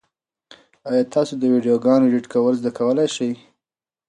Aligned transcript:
ایا 0.89 1.03
تاسو 1.13 1.33
د 1.37 1.43
ویډیوګانو 1.53 2.05
ایډیټ 2.07 2.25
کول 2.33 2.53
زده 2.59 2.71
کولای 2.79 3.07
شئ؟ 3.15 3.31